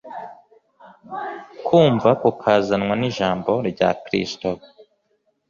kumva 1.65 2.09
kukazanwa 2.21 2.93
n’ijambo 2.97 3.51
rya 3.69 3.89
Kristo. 4.03 4.49